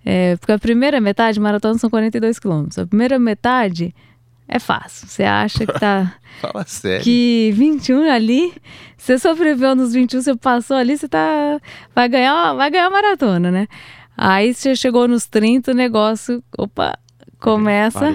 [0.05, 2.79] é, porque a primeira metade, maratona são 42 quilômetros.
[2.79, 3.95] A primeira metade
[4.49, 5.09] é fácil.
[5.09, 6.15] Você acha que tá.
[6.41, 7.03] Fala sério.
[7.03, 8.53] Que 21 ali,
[8.97, 11.61] você sobreviveu nos 21, você passou ali, você tá.
[11.95, 13.67] Vai ganhar, vai ganhar maratona, né?
[14.17, 16.99] Aí você chegou nos 30, o negócio, opa,
[17.39, 18.07] começa.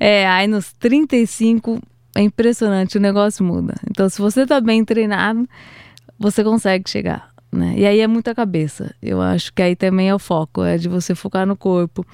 [0.00, 1.80] É, aí nos 35
[2.14, 3.74] é impressionante, o negócio muda.
[3.90, 5.48] Então, se você tá bem treinado,
[6.18, 7.74] você consegue chegar, né?
[7.76, 8.94] E aí é muita cabeça.
[9.02, 12.06] Eu acho que aí também é o foco, é de você focar no corpo,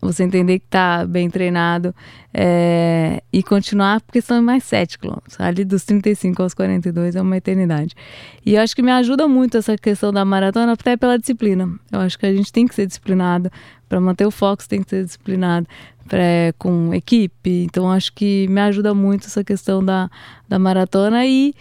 [0.00, 1.94] você entender que está bem treinado
[2.32, 5.40] é, e continuar, porque são mais 7 quilômetros.
[5.40, 7.94] Ali dos 35 aos 42 é uma eternidade.
[8.44, 11.70] E eu acho que me ajuda muito essa questão da maratona, até pela disciplina.
[11.90, 13.50] Eu acho que a gente tem que ser disciplinado.
[13.88, 15.66] Para manter o foco, tem que ser disciplinado
[16.08, 17.64] pra, com equipe.
[17.64, 20.10] Então, acho que me ajuda muito essa questão da,
[20.48, 21.54] da maratona e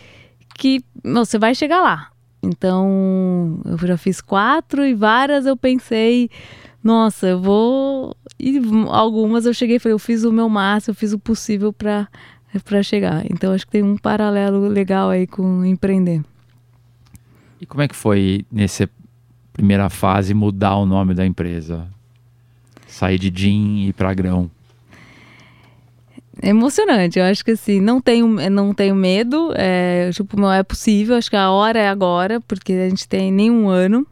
[0.57, 2.09] que você vai chegar lá.
[2.41, 6.29] Então, eu já fiz quatro e várias eu pensei
[6.83, 8.15] nossa, eu vou.
[8.39, 11.71] E algumas eu cheguei e falei, eu fiz o meu máximo, eu fiz o possível
[11.71, 12.07] para
[12.65, 13.25] para chegar.
[13.31, 16.21] Então acho que tem um paralelo legal aí com empreender.
[17.59, 18.89] E como é que foi nessa
[19.51, 21.87] primeira fase mudar o nome da empresa?
[22.87, 24.51] Sair de gin e ir para grão?
[26.41, 30.63] É emocionante, eu acho que assim, não tenho, não tenho medo, é, tipo, não é
[30.63, 34.05] possível, acho que a hora é agora, porque a gente tem nem um ano,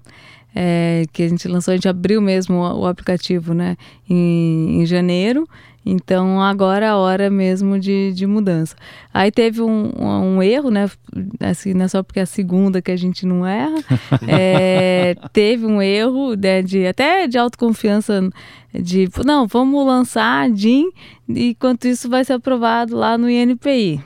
[0.55, 3.77] é, que a gente lançou, a gente abriu mesmo o, o aplicativo, né,
[4.09, 5.47] em, em janeiro.
[5.83, 8.75] Então agora é a hora mesmo de, de mudança.
[9.11, 10.89] Aí teve um, um, erro, né?
[11.39, 13.77] Assim, não é só porque é a segunda que a gente não erra.
[14.27, 18.29] É, teve um erro né, de até de autoconfiança
[18.73, 20.89] de não, vamos lançar a DIN
[21.27, 23.99] enquanto isso vai ser aprovado lá no INPI.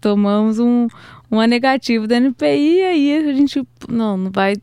[0.00, 0.88] Tomamos um,
[1.30, 4.56] uma negativa do INPI e aí a gente não, não vai,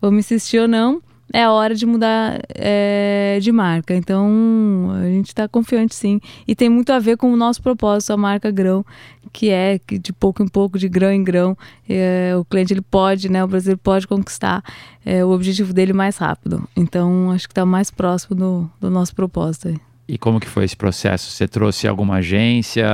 [0.00, 1.02] vamos insistir ou não
[1.32, 3.94] é hora de mudar é, de marca.
[3.94, 6.20] Então, a gente está confiante sim.
[6.46, 8.84] E tem muito a ver com o nosso propósito, a marca Grão,
[9.32, 11.56] que é que de pouco em pouco, de grão em grão,
[11.88, 14.62] é, o cliente ele pode, né, o brasileiro pode conquistar
[15.04, 16.66] é, o objetivo dele mais rápido.
[16.74, 19.68] Então, acho que está mais próximo do, do nosso propósito.
[19.68, 19.76] Aí.
[20.08, 21.30] E como que foi esse processo?
[21.30, 22.86] Você trouxe alguma agência?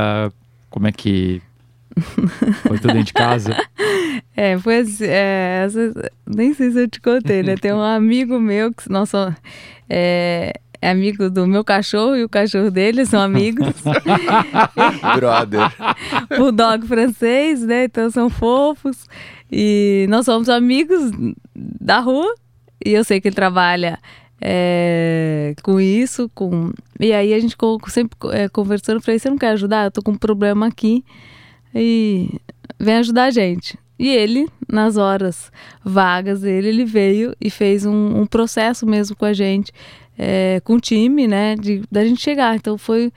[0.69, 1.41] Como é que
[2.67, 3.57] foi tudo dentro de casa?
[4.37, 5.69] É, foi assim, é,
[6.27, 7.55] nem sei se eu te contei, né?
[7.55, 9.37] Tem um amigo meu que, nossa,
[9.89, 13.69] é, é amigo do meu cachorro e o cachorro dele são amigos.
[15.15, 15.71] Brother.
[16.37, 17.85] Bulldog francês, né?
[17.85, 19.07] Então são fofos.
[19.51, 21.13] E nós somos amigos
[21.55, 22.35] da rua.
[22.85, 24.01] E eu sei que ele trabalha
[24.41, 26.31] é, com isso.
[26.35, 27.57] com E aí a gente
[27.89, 29.87] sempre é, conversando, falei, você não quer ajudar?
[29.87, 31.05] Eu tô com um problema aqui.
[31.75, 32.29] E
[32.79, 33.79] vem ajudar a gente.
[33.99, 35.53] E ele, nas horas
[35.85, 39.73] vagas dele, ele veio e fez um, um processo mesmo com a gente,
[40.19, 42.57] é, com o time, né, de, da gente chegar.
[42.57, 43.13] Então foi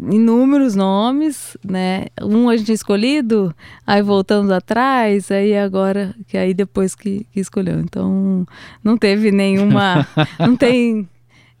[0.00, 2.06] inúmeros nomes, né?
[2.22, 3.54] Um a gente tinha escolhido,
[3.86, 7.80] aí voltamos atrás, aí agora, que aí depois que, que escolheu.
[7.80, 8.46] Então
[8.82, 10.06] não teve nenhuma.
[10.38, 11.08] não tem.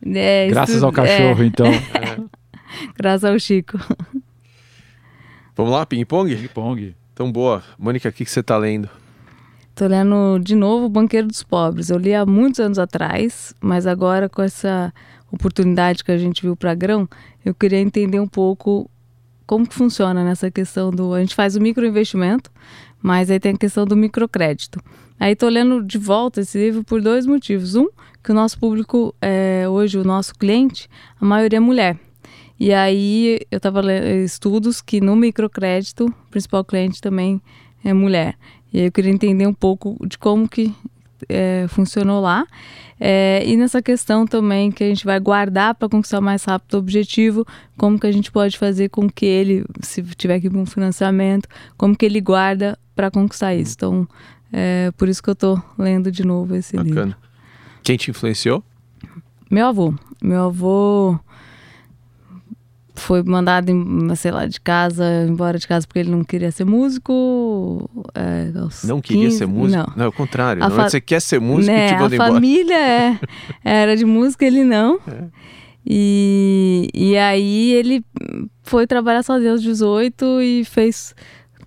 [0.06, 0.86] É, Graças estu...
[0.86, 1.66] ao cachorro, é, então.
[2.96, 3.78] Graças ao Chico.
[5.56, 6.34] Vamos lá, ping-pong?
[6.34, 6.96] Ping-pong.
[7.12, 7.62] Então, boa.
[7.78, 8.88] Mônica, o que, que você está lendo?
[9.70, 11.90] Estou lendo de novo O Banqueiro dos Pobres.
[11.90, 14.92] Eu li há muitos anos atrás, mas agora com essa
[15.30, 17.08] oportunidade que a gente viu para grão,
[17.44, 18.90] eu queria entender um pouco
[19.46, 21.14] como que funciona nessa questão do...
[21.14, 22.50] A gente faz o microinvestimento,
[23.00, 24.80] mas aí tem a questão do microcrédito.
[25.20, 27.76] Aí estou lendo de volta esse livro por dois motivos.
[27.76, 27.86] Um,
[28.22, 30.88] que o nosso público, é, hoje, o nosso cliente,
[31.20, 31.96] a maioria é mulher.
[32.58, 37.40] E aí eu estava lendo estudos que no microcrédito, o principal cliente também
[37.84, 38.36] é mulher.
[38.72, 40.74] E aí eu queria entender um pouco de como que
[41.28, 42.46] é, funcionou lá.
[42.98, 46.78] É, e nessa questão também que a gente vai guardar para conquistar mais rápido o
[46.78, 50.60] objetivo, como que a gente pode fazer com que ele, se tiver que ir para
[50.60, 53.74] um financiamento, como que ele guarda para conquistar isso.
[53.76, 54.08] Então,
[54.52, 57.04] é por isso que eu estou lendo de novo esse Bacana.
[57.04, 57.16] livro.
[57.82, 58.62] Quem te influenciou?
[59.50, 59.94] Meu avô.
[60.22, 61.18] Meu avô
[62.94, 63.72] foi mandado,
[64.16, 67.90] sei lá, de casa, embora de casa porque ele não queria ser músico.
[68.14, 68.50] É,
[68.84, 69.82] não queria 15, ser músico?
[69.88, 70.60] Não, não é o contrário.
[70.60, 70.88] não, fa...
[70.88, 73.18] Você quer ser músico né, e te A família é,
[73.64, 75.00] era de música, ele não.
[75.08, 75.24] É.
[75.86, 78.04] E, e aí ele
[78.62, 81.14] foi trabalhar sozinho aos 18 e fez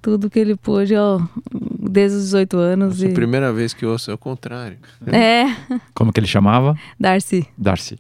[0.01, 1.19] tudo que ele pôde ó,
[1.51, 2.89] desde os 18 anos.
[2.89, 3.09] Nossa, e...
[3.09, 4.77] É a primeira vez que eu ouço é o contrário.
[5.05, 5.45] É.
[5.93, 6.75] Como que ele chamava?
[6.99, 7.45] Darcy.
[7.57, 7.99] Darcy.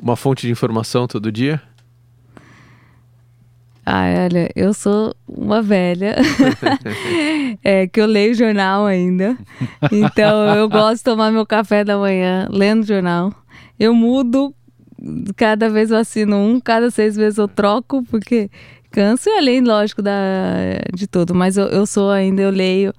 [0.00, 1.62] Uma fonte de informação todo dia?
[3.88, 6.16] Ah, olha, eu sou uma velha,
[7.62, 9.38] é, que eu leio jornal ainda.
[9.92, 13.32] Então eu gosto de tomar meu café da manhã lendo jornal.
[13.78, 14.52] Eu mudo,
[15.36, 18.50] cada vez eu assino um, cada seis meses eu troco, porque
[18.90, 20.12] canso e além, lógico, da,
[20.92, 21.32] de tudo.
[21.32, 22.92] Mas eu, eu sou ainda, eu leio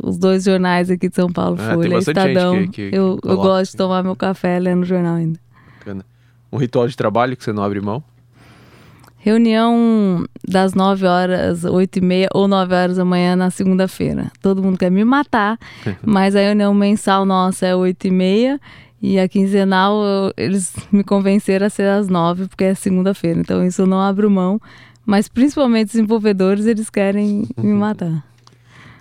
[0.00, 2.58] os dois jornais aqui de São Paulo, ah, Folha Estadão.
[2.58, 5.40] Que, que, que eu, eu gosto de tomar meu café lendo jornal ainda.
[5.80, 6.04] Bacana.
[6.52, 8.00] Um ritual de trabalho que você não abre mão?
[9.24, 14.30] Reunião das 9 horas, 8 e meia ou 9 horas da manhã na segunda-feira.
[14.42, 15.58] Todo mundo quer me matar,
[16.04, 18.60] mas a reunião mensal nossa é 8 e meia
[19.00, 23.40] e a quinzenal eu, eles me convenceram a ser às 9 porque é segunda-feira.
[23.40, 24.60] Então isso eu não abro mão,
[25.06, 27.78] mas principalmente os desenvolvedores eles querem me uhum.
[27.78, 28.22] matar.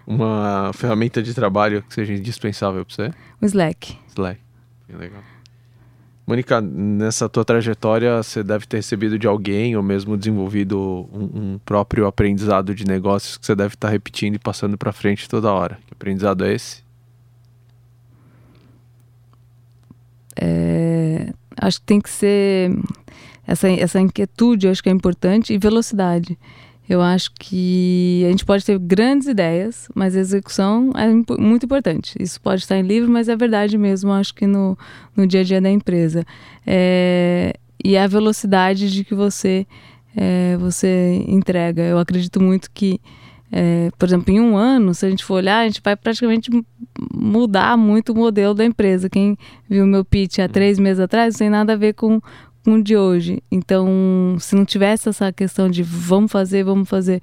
[0.07, 3.11] Uma ferramenta de trabalho que seja indispensável para você?
[3.41, 3.97] O Slack.
[4.07, 4.39] Slack,
[4.87, 5.32] bem legal.
[6.25, 11.59] Mônica, nessa tua trajetória, você deve ter recebido de alguém ou mesmo desenvolvido um, um
[11.65, 15.77] próprio aprendizado de negócios que você deve estar repetindo e passando para frente toda hora.
[15.85, 16.81] Que aprendizado é esse?
[20.39, 22.71] É, acho que tem que ser
[23.45, 26.39] essa, essa inquietude, acho que é importante e velocidade.
[26.87, 31.07] Eu acho que a gente pode ter grandes ideias, mas a execução é
[31.39, 32.15] muito importante.
[32.19, 34.77] Isso pode estar em livro, mas é verdade mesmo, acho que no,
[35.15, 36.25] no dia a dia da empresa.
[36.67, 37.53] É,
[37.83, 39.65] e a velocidade de que você,
[40.15, 41.83] é, você entrega.
[41.83, 42.99] Eu acredito muito que
[43.55, 46.49] é, por exemplo, em um ano, se a gente for olhar, a gente vai praticamente
[47.13, 49.07] mudar muito o modelo da empresa.
[49.07, 49.37] Quem
[49.69, 52.19] viu meu pitch há três meses atrás não tem nada a ver com,
[52.63, 53.43] com o de hoje.
[53.51, 57.21] Então, se não tivesse essa questão de vamos fazer, vamos fazer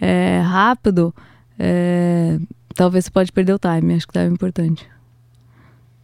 [0.00, 1.14] é, rápido,
[1.58, 2.38] é,
[2.74, 3.94] talvez você pode perder o time.
[3.94, 4.86] Acho que é importante.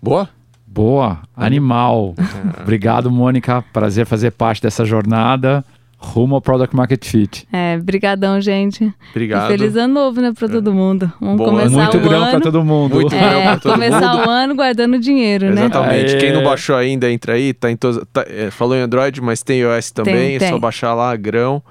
[0.01, 0.28] Boa?
[0.66, 2.14] Boa, animal.
[2.61, 3.62] Obrigado, Mônica.
[3.72, 5.64] Prazer fazer parte dessa jornada
[5.99, 7.49] rumo ao Product Market Fit.
[7.53, 8.92] É, brigadão, gente.
[9.11, 9.47] Obrigado.
[9.53, 11.11] E feliz ano novo, né, para todo mundo.
[11.20, 11.51] Vamos Boa.
[11.51, 12.30] começar Muito o grão ano.
[12.30, 12.94] para todo mundo.
[12.97, 14.26] Muito É, grão pra todo começar mundo.
[14.26, 15.62] o ano guardando dinheiro, né?
[15.62, 16.14] Exatamente.
[16.14, 16.20] Aê.
[16.20, 17.53] Quem não baixou ainda, entra aí.
[17.55, 20.14] Tá em todos, tá- é, falou em Android, mas tem iOS também.
[20.14, 20.61] Tem, é só tem.
[20.61, 21.62] baixar lá, grão.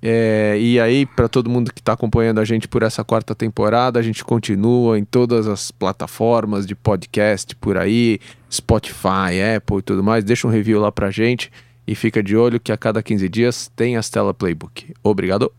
[0.00, 3.98] É, e aí, para todo mundo que está acompanhando a gente por essa quarta temporada,
[3.98, 10.02] a gente continua em todas as plataformas de podcast por aí, Spotify, Apple e tudo
[10.02, 10.22] mais.
[10.22, 11.50] Deixa um review lá pra gente
[11.88, 14.92] e fica de olho que a cada 15 dias tem a Stella Playbook.
[15.02, 15.50] Obrigado.